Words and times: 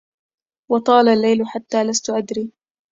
وطال 0.71 1.07
الليل 1.09 1.47
حتى 1.47 1.83
لست 1.83 2.09
أدري 2.09 2.51